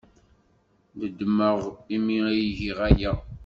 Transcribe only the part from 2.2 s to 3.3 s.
ay giɣ aya.